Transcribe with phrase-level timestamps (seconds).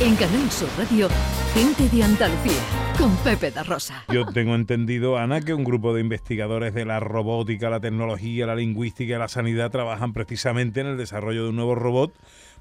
[0.00, 1.08] En Canal Sur Radio,
[1.54, 2.60] gente de Andalucía,
[2.98, 4.04] con Pepe da Rosa.
[4.12, 8.56] Yo tengo entendido, Ana, que un grupo de investigadores de la robótica, la tecnología, la
[8.56, 12.12] lingüística y la sanidad trabajan precisamente en el desarrollo de un nuevo robot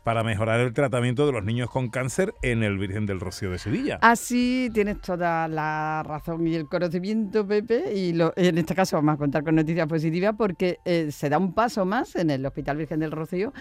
[0.04, 3.58] para mejorar el tratamiento de los niños con cáncer en el Virgen del Rocío de
[3.58, 4.00] Sevilla.
[4.02, 9.16] Así tienes toda la razón y el conocimiento, Pepe, y lo, en este caso vamos
[9.16, 12.78] a contar con noticias positivas porque eh, se da un paso más en el Hospital
[12.78, 13.54] Virgen del Rocío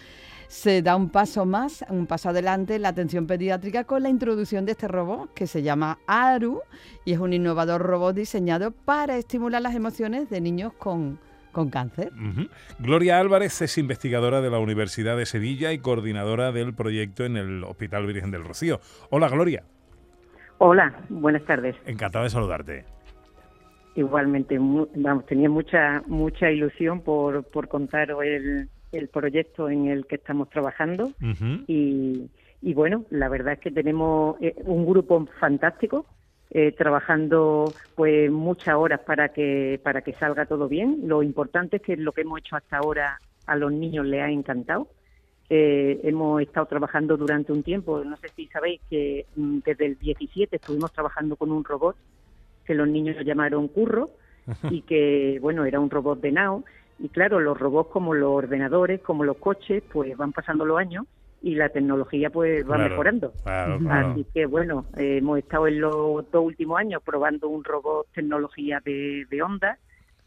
[0.52, 4.66] se da un paso más, un paso adelante en la atención pediátrica con la introducción
[4.66, 6.60] de este robot que se llama ARU
[7.06, 11.18] y es un innovador robot diseñado para estimular las emociones de niños con,
[11.52, 12.10] con cáncer.
[12.78, 17.62] Gloria Álvarez es investigadora de la Universidad de Sevilla y coordinadora del proyecto en el
[17.64, 18.80] Hospital Virgen del Rocío.
[19.10, 19.62] Hola Gloria.
[20.58, 21.76] Hola, buenas tardes.
[21.86, 22.84] Encantado de saludarte.
[23.94, 30.14] Igualmente, vamos, tenía mucha mucha ilusión por, por contar el, el proyecto en el que
[30.16, 31.12] estamos trabajando
[31.66, 32.30] y,
[32.62, 36.06] y, bueno, la verdad es que tenemos eh, un grupo fantástico
[36.54, 41.00] eh, trabajando pues muchas horas para que para que salga todo bien.
[41.04, 44.28] Lo importante es que lo que hemos hecho hasta ahora a los niños les ha
[44.28, 44.88] encantado.
[45.48, 49.98] Eh, hemos estado trabajando durante un tiempo, no sé si sabéis que mm, desde el
[49.98, 51.96] 17 estuvimos trabajando con un robot
[52.64, 54.10] que los niños llamaron Curro
[54.70, 56.64] y que bueno era un robot de Nao
[56.98, 61.06] y claro, los robots como los ordenadores, como los coches, pues van pasando los años
[61.42, 63.32] y la tecnología pues va mejorando.
[63.44, 69.26] Así que bueno, hemos estado en los dos últimos años probando un robot tecnología de,
[69.28, 69.78] de onda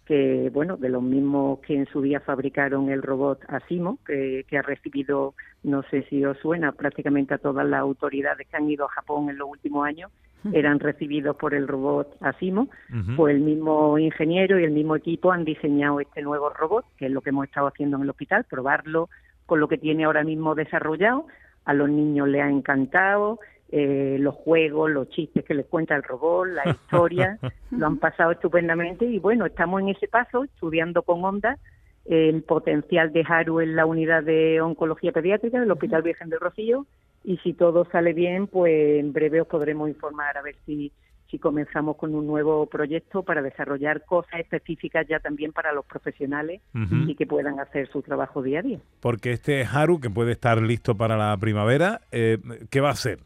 [0.06, 4.62] que bueno, de los mismos que en su día fabricaron el robot Asimo, que, ha
[4.62, 8.90] recibido, no sé si os suena, prácticamente a todas las autoridades que han ido a
[8.90, 10.12] Japón en los últimos años,
[10.54, 12.70] eran recibidos por el robot Asimo,
[13.18, 17.12] pues el mismo ingeniero y el mismo equipo han diseñado este nuevo robot, que es
[17.12, 19.10] lo que hemos estado haciendo en el hospital, probarlo
[19.46, 21.28] con lo que tiene ahora mismo desarrollado,
[21.66, 26.04] a los niños les ha encantado, eh, los juegos, los chistes que les cuenta el
[26.04, 27.40] robot, la historia,
[27.72, 31.58] lo han pasado estupendamente y bueno, estamos en ese paso estudiando con Onda
[32.06, 36.86] el potencial de Haru en la unidad de oncología pediátrica del Hospital Virgen del Rocío
[37.24, 40.92] y si todo sale bien, pues en breve os podremos informar a ver si
[41.35, 46.62] si comenzamos con un nuevo proyecto para desarrollar cosas específicas ya también para los profesionales
[47.07, 48.79] y que puedan hacer su trabajo día a día.
[49.01, 52.38] Porque este Haru, que puede estar listo para la primavera, eh,
[52.69, 53.19] ¿qué va a hacer?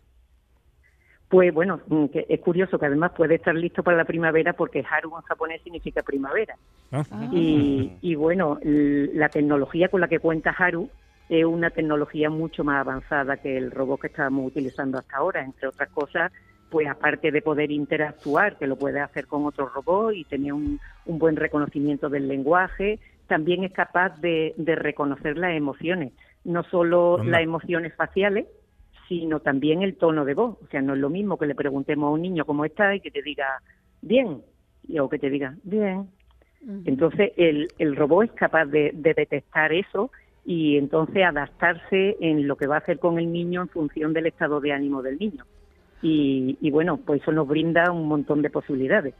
[1.28, 5.16] Pues bueno, mm, es curioso que además puede estar listo para la primavera porque Haru
[5.16, 6.56] en japonés significa primavera.
[6.92, 7.04] Ah.
[7.32, 10.90] Y, y, bueno, la tecnología con la que cuenta Haru
[11.30, 15.68] es una tecnología mucho más avanzada que el robot que estábamos utilizando hasta ahora, entre
[15.68, 16.32] otras cosas,
[16.70, 20.80] pues aparte de poder interactuar, que lo puede hacer con otro robot y tener un,
[21.06, 26.14] buen reconocimiento del lenguaje, también es capaz de, reconocer las emociones,
[26.44, 28.46] no solo las emociones faciales,
[29.08, 30.58] sino también el tono de voz.
[30.64, 33.02] O sea, no es lo mismo que le preguntemos a un niño cómo está y
[33.02, 33.62] que te diga
[34.02, 34.44] bien,
[35.00, 36.08] o que te diga bien.
[36.86, 40.12] Entonces, el, el robot es capaz de, detectar eso
[40.46, 44.28] y entonces adaptarse en lo que va a hacer con el niño en función del
[44.28, 45.46] estado de ánimo del niño.
[46.02, 49.14] Y, y bueno, pues eso nos brinda un montón de posibilidades.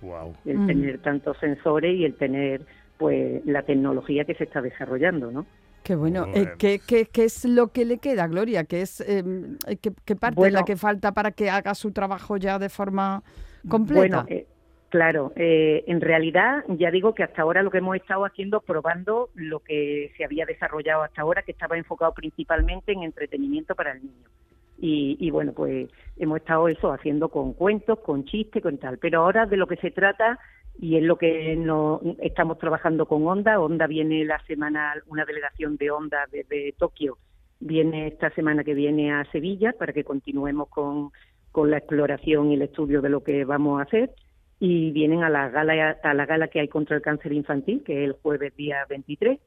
[0.46, 2.62] El tener tantos sensores y el tener
[2.98, 5.46] pues la tecnología que se está desarrollando, ¿no?
[5.84, 6.28] Qué bueno.
[6.34, 8.66] Eh, ¿qué, qué, qué, es lo que le queda, Gloria?
[8.66, 9.24] ¿Qué, es, eh,
[9.82, 13.24] qué, parte es la que falta para que haga su trabajo ya de forma
[13.68, 14.24] completa?
[14.24, 14.46] Bueno, eh,
[14.90, 15.32] claro.
[15.36, 20.12] en realidad, ya digo que hasta ahora lo que hemos estado haciendo, probando lo que
[20.18, 24.28] se había desarrollado hasta ahora, que estaba enfocado principalmente en entretenimiento para el niño.
[24.82, 28.98] Y, y, bueno, pues hemos estado eso haciendo con cuentos, con chistes, con tal.
[28.98, 30.40] Pero ahora de lo que se trata
[30.80, 33.60] y es lo que no, estamos trabajando con Onda.
[33.60, 37.18] Onda viene la semana, una delegación de Onda desde Tokio
[37.60, 41.12] viene esta semana que viene a Sevilla para que continuemos con,
[41.52, 44.12] con la exploración y el estudio de lo que vamos a hacer
[44.60, 48.04] y vienen a la gala a la gala que hay contra el cáncer infantil que
[48.04, 49.40] es el jueves día 23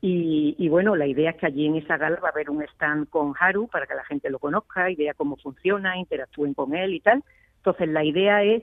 [0.00, 2.62] y, y, bueno la idea es que allí en esa gala va a haber un
[2.62, 6.74] stand con Haru para que la gente lo conozca y vea cómo funciona interactúen con
[6.74, 7.22] él y tal.
[7.58, 8.62] Entonces la idea es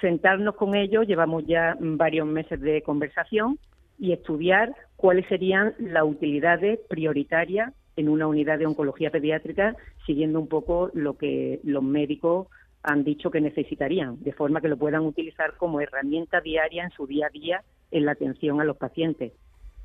[0.00, 3.58] sentarnos con ellos, llevamos ya varios meses de conversación
[3.98, 10.48] y estudiar cuáles serían las utilidades prioritarias en una unidad de oncología pediátrica, siguiendo un
[10.48, 12.48] poco lo que los médicos
[12.86, 17.06] han dicho que necesitarían, de forma que lo puedan utilizar como herramienta diaria en su
[17.06, 19.32] día a día en la atención a los pacientes.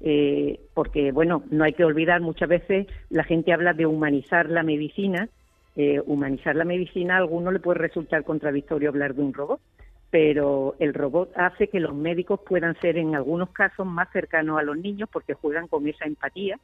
[0.01, 4.61] Eh, porque, bueno, no hay que olvidar, muchas veces la gente habla de humanizar la
[4.61, 5.29] medicina.
[5.75, 9.59] Eh, humanizar la medicina a alguno le puede resultar contradictorio hablar de un robot,
[10.09, 14.63] pero el robot hace que los médicos puedan ser en algunos casos más cercanos a
[14.63, 16.59] los niños porque juegan con esa empatía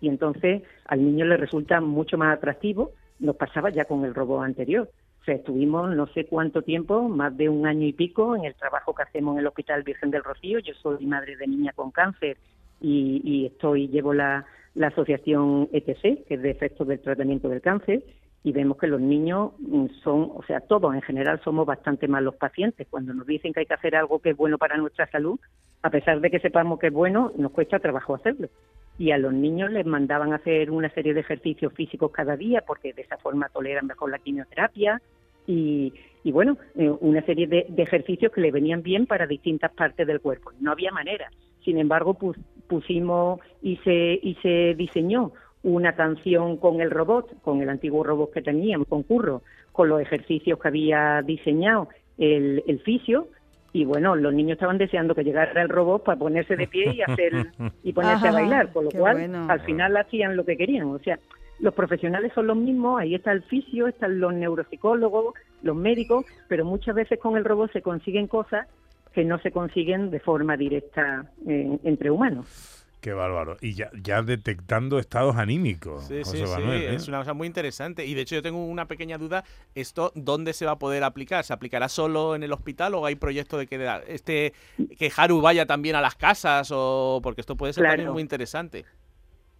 [0.00, 4.44] y entonces al niño le resulta mucho más atractivo nos pasaba ya con el robot
[4.44, 4.90] anterior.
[5.26, 8.94] Sea, estuvimos no sé cuánto tiempo, más de un año y pico, en el trabajo
[8.94, 10.60] que hacemos en el Hospital Virgen del Rocío.
[10.60, 12.36] Yo soy madre de niña con cáncer
[12.80, 14.46] y, estoy llevo la,
[14.76, 18.04] la asociación ETC, que es de efectos del tratamiento del cáncer,
[18.44, 22.22] y vemos que los niños mm, son, o sea, todos en general somos bastante más
[22.22, 22.86] los pacientes.
[22.88, 25.40] Cuando nos dicen que hay que hacer algo que es bueno para nuestra salud,
[25.82, 28.48] a pesar de que sepamos que es bueno, nos cuesta trabajo hacerlo.
[28.96, 32.92] Y a los niños les mandaban hacer una serie de ejercicios físicos cada día porque
[32.92, 35.02] de esa forma toleran mejor la quimioterapia
[35.46, 35.92] y,
[36.26, 40.20] y bueno, eh, una serie de, ejercicios que le venían bien para distintas partes del
[40.20, 40.50] cuerpo.
[40.58, 41.30] No había manera.
[41.64, 42.18] Sin embargo,
[42.66, 45.32] pusimos y se, y se diseñó
[45.62, 50.00] una canción con el robot, con el antiguo robot que teníamos, con Curro, con los
[50.00, 51.88] ejercicios que había diseñado
[52.18, 53.28] el, el fisio,
[53.76, 57.02] y bueno, los niños estaban deseando que llegara el robot para ponerse de pie y
[57.02, 57.46] hacer
[57.82, 61.18] y ponerse a bailar, con lo cual al final hacían lo que querían, o sea,
[61.58, 66.64] los profesionales son los mismos, ahí está el fisio, están los neuropsicólogos, los médicos, pero
[66.64, 68.66] muchas veces con el robot se consiguen cosas
[69.12, 72.75] que no se consiguen de forma directa eh, entre humanos.
[73.06, 73.56] Qué bárbaro.
[73.60, 76.08] Y ya, ya detectando estados anímicos.
[76.08, 76.60] Sí, sí, sí.
[76.60, 76.92] ¿eh?
[76.92, 78.04] Es una cosa muy interesante.
[78.04, 79.44] Y de hecho yo tengo una pequeña duda.
[79.76, 81.44] ¿Esto dónde se va a poder aplicar?
[81.44, 84.54] ¿Se aplicará solo en el hospital o hay proyecto de que este
[84.98, 86.72] que Haru vaya también a las casas?
[86.74, 88.84] o Porque esto puede ser también muy interesante.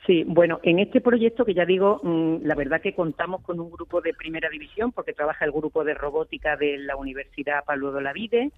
[0.09, 3.71] Sí, bueno, en este proyecto que ya digo, mm, la verdad que contamos con un
[3.71, 7.99] grupo de primera división porque trabaja el grupo de robótica de la Universidad Pablo de
[7.99, 8.51] Olavide,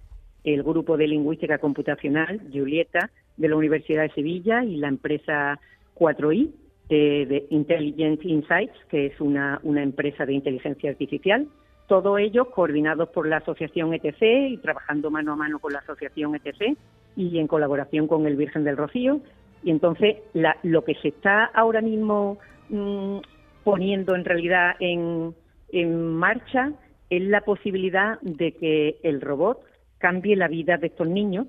[0.43, 5.59] el grupo de lingüística computacional, Julieta, de la Universidad de Sevilla y la empresa
[5.95, 6.51] 4i
[6.89, 11.47] de, Intelligent Insights, que es una, una empresa de inteligencia artificial.
[11.87, 16.35] Todos ellos coordinados por la asociación ETC y trabajando mano a mano con la asociación
[16.35, 16.77] ETC
[17.15, 19.21] y en colaboración con el Virgen del Rocío.
[19.63, 20.17] Y entonces
[20.63, 22.37] lo que se está ahora mismo
[22.69, 23.17] mm,
[23.63, 25.33] poniendo en realidad en,
[25.71, 26.73] en marcha
[27.09, 29.61] es la posibilidad de que el robot
[29.97, 31.47] cambie la vida de estos niños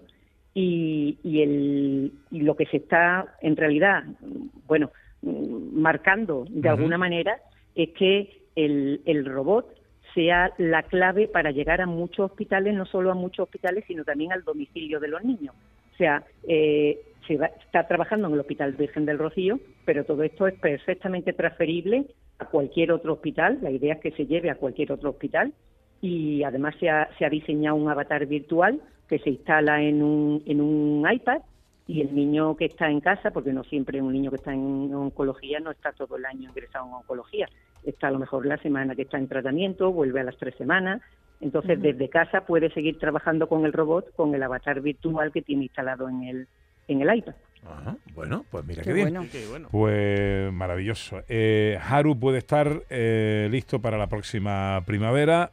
[0.54, 4.04] y, y, el, y lo que se está en realidad,
[4.66, 4.90] bueno,
[5.22, 7.38] marcando de alguna manera
[7.74, 9.74] es que el, el robot
[10.14, 14.32] sea la clave para llegar a muchos hospitales, no solo a muchos hospitales, sino también
[14.32, 15.54] al domicilio de los niños.
[15.94, 20.22] O sea, eh, se va, está trabajando en el Hospital Virgen del Rocío, pero todo
[20.22, 22.06] esto es perfectamente transferible
[22.38, 23.58] a cualquier otro hospital.
[23.62, 25.52] La idea es que se lleve a cualquier otro hospital
[26.00, 28.80] y además se ha, se ha diseñado un avatar virtual
[29.10, 31.42] que se instala en un, en un iPad
[31.88, 34.94] y el niño que está en casa, porque no siempre un niño que está en
[34.94, 37.48] oncología no está todo el año ingresado en oncología,
[37.84, 41.02] está a lo mejor la semana que está en tratamiento, vuelve a las tres semanas,
[41.40, 45.64] entonces desde casa puede seguir trabajando con el robot, con el avatar virtual que tiene
[45.64, 46.48] instalado en el,
[46.86, 47.34] en el iPad.
[48.14, 49.16] bueno, pues mira qué, bien.
[49.72, 51.22] Pues maravilloso.
[51.28, 55.50] Eh, Haru puede estar eh, listo para la próxima primavera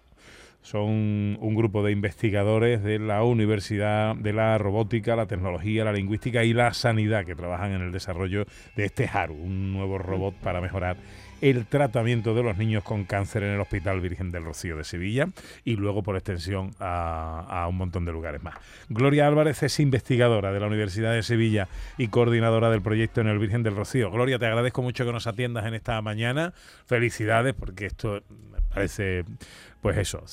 [0.67, 6.43] son un grupo de investigadores de la Universidad de la Robótica, la Tecnología, la Lingüística
[6.43, 10.59] y la Sanidad que trabajan en el desarrollo de este HARU, un nuevo robot para
[10.59, 10.97] mejorar
[11.39, 15.29] el tratamiento de los niños con cáncer en el Hospital Virgen del Rocío de Sevilla
[15.63, 18.55] y luego por extensión a, un montón de lugares más.
[18.89, 23.39] Gloria Álvarez es investigadora de la Universidad de Sevilla y coordinadora del proyecto en el
[23.39, 24.11] Virgen del Rocío.
[24.11, 26.53] Gloria, te agradezco mucho que nos atiendas en esta mañana.
[26.85, 28.21] Felicidades porque esto
[28.51, 29.23] me parece
[29.81, 30.23] pues eso,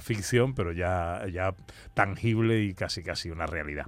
[0.00, 1.54] ficción, pero ya, ya
[1.94, 3.86] tangible y casi casi una realidad.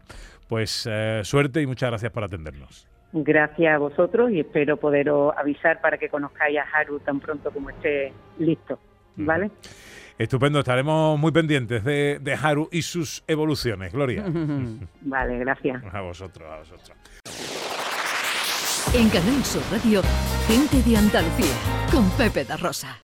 [0.48, 2.88] Pues eh, suerte y muchas gracias por atendernos.
[3.12, 7.70] Gracias a vosotros y espero poderos avisar para que conozcáis a Haru tan pronto como
[7.70, 8.78] esté listo.
[9.16, 9.50] ¿Vale?
[10.18, 13.92] Estupendo, estaremos muy pendientes de, de Haru y sus evoluciones.
[13.92, 14.24] Gloria.
[15.02, 15.82] vale, gracias.
[15.92, 16.92] A vosotros, a vosotros.
[18.94, 20.00] En Canal Sur Radio,
[20.46, 21.54] gente de Andalucía,
[21.90, 23.02] con Pepe da Rosa.